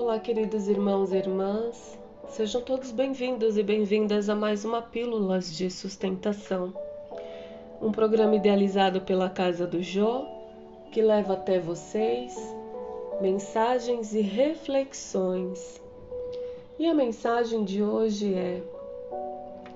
[0.00, 5.68] Olá, queridos irmãos e irmãs, sejam todos bem-vindos e bem-vindas a mais uma Pílulas de
[5.68, 6.72] Sustentação,
[7.82, 10.24] um programa idealizado pela Casa do Jô
[10.92, 12.36] que leva até vocês
[13.20, 15.82] mensagens e reflexões.
[16.78, 18.62] E a mensagem de hoje é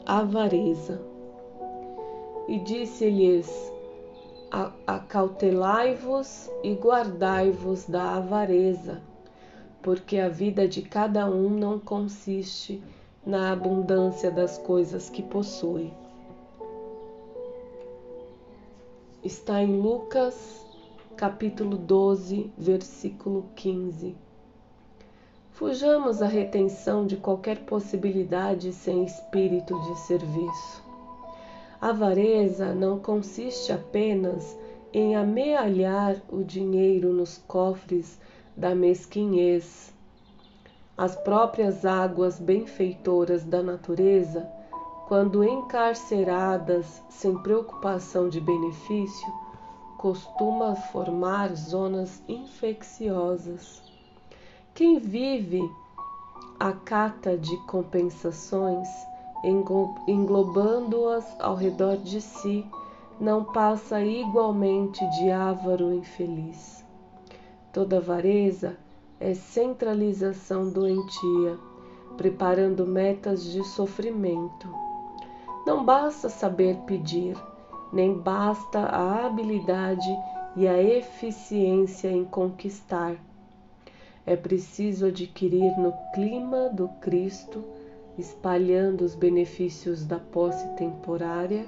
[0.06, 1.02] avareza.
[2.46, 3.72] E disse-lhes:
[4.86, 9.02] Acautelai-vos e guardai-vos da avareza
[9.82, 12.82] porque a vida de cada um não consiste
[13.26, 15.92] na abundância das coisas que possui.
[19.24, 20.64] Está em Lucas,
[21.16, 24.16] capítulo 12, versículo 15.
[25.52, 30.82] Fujamos à retenção de qualquer possibilidade sem espírito de serviço.
[31.80, 34.56] A avareza não consiste apenas
[34.92, 38.18] em amealhar o dinheiro nos cofres
[38.56, 39.92] da mesquinhez.
[40.96, 44.46] As próprias águas benfeitoras da natureza,
[45.08, 49.32] quando encarceradas sem preocupação de benefício,
[49.96, 53.82] costuma formar zonas infecciosas.
[54.74, 55.62] Quem vive
[56.58, 58.88] a cata de compensações,
[60.06, 62.66] englobando-as ao redor de si,
[63.20, 66.81] não passa igualmente de ávaro infeliz.
[67.72, 68.76] Toda avareza
[69.18, 71.58] é centralização doentia,
[72.18, 74.68] preparando metas de sofrimento.
[75.66, 77.34] Não basta saber pedir,
[77.90, 80.14] nem basta a habilidade
[80.54, 83.16] e a eficiência em conquistar.
[84.26, 87.64] É preciso adquirir no clima do Cristo,
[88.18, 91.64] espalhando os benefícios da posse temporária,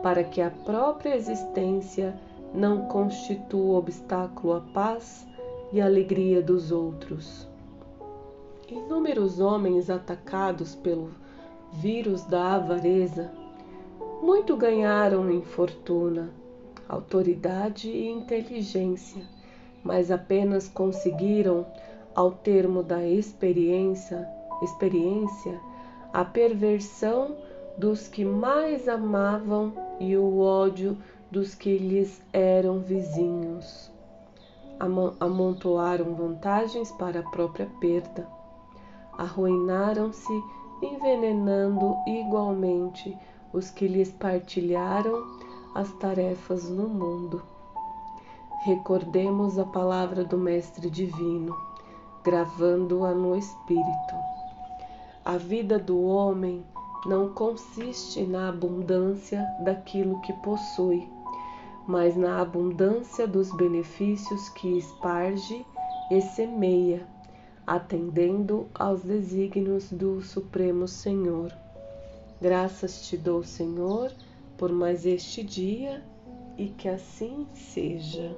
[0.00, 2.16] para que a própria existência
[2.54, 5.28] não constitua obstáculo à paz
[5.72, 7.46] e alegria dos outros.
[8.68, 11.10] Inúmeros homens atacados pelo
[11.72, 13.30] vírus da avareza
[14.22, 16.30] muito ganharam em fortuna,
[16.88, 19.22] autoridade e inteligência,
[19.82, 21.66] mas apenas conseguiram,
[22.14, 24.28] ao termo da experiência,
[24.62, 25.60] experiência
[26.12, 27.36] a perversão
[27.78, 30.98] dos que mais amavam e o ódio
[31.30, 33.89] dos que lhes eram vizinhos
[35.20, 38.26] amontoaram vantagens para a própria perda,
[39.12, 40.32] arruinaram-se,
[40.82, 43.14] envenenando igualmente
[43.52, 45.22] os que lhes partilharam
[45.74, 47.42] as tarefas no mundo.
[48.64, 51.54] Recordemos a palavra do Mestre Divino,
[52.24, 54.14] gravando-a no Espírito.
[55.24, 56.64] A vida do homem
[57.06, 61.08] não consiste na abundância daquilo que possui
[61.90, 65.66] mas na abundância dos benefícios que esparge
[66.08, 67.04] e semeia,
[67.66, 71.52] atendendo aos desígnios do Supremo Senhor.
[72.40, 74.12] Graças te dou, Senhor,
[74.56, 76.00] por mais este dia
[76.56, 78.36] e que assim seja.